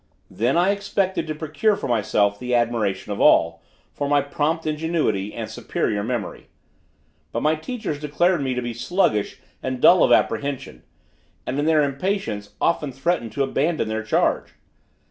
Then 0.31 0.57
I 0.57 0.71
expected 0.71 1.27
to 1.27 1.35
procure 1.35 1.75
for 1.75 1.87
myself 1.87 2.39
the 2.39 2.55
admiration 2.55 3.11
of 3.11 3.21
all, 3.21 3.61
for 3.93 4.09
my 4.09 4.19
prompt 4.19 4.65
ingenuity 4.65 5.31
and 5.31 5.47
superior 5.47 6.03
memory. 6.03 6.47
But 7.31 7.43
my 7.43 7.53
teachers 7.53 7.99
declared 7.99 8.41
me 8.41 8.55
to 8.55 8.63
be 8.63 8.73
sluggish 8.73 9.39
and 9.61 9.79
dull 9.79 10.03
of 10.03 10.11
apprehension, 10.11 10.81
and 11.45 11.59
in 11.59 11.65
their 11.65 11.83
impatience 11.83 12.55
often 12.59 12.91
threatened 12.91 13.33
to 13.33 13.43
abandon 13.43 13.89
their 13.89 14.01
charge. 14.01 14.53